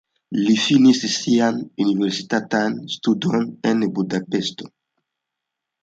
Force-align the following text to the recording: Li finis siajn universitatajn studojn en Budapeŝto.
Li 0.35 0.53
finis 0.61 1.01
siajn 1.15 1.59
universitatajn 1.85 2.81
studojn 2.97 3.47
en 3.73 3.87
Budapeŝto. 3.99 4.73